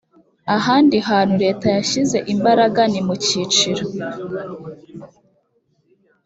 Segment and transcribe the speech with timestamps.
[0.57, 3.85] ahandi hantu leta yashyize imbaraga ni mu kiciro